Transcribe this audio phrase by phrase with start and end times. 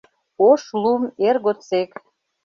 [0.49, 1.91] Ош лум эр годсек.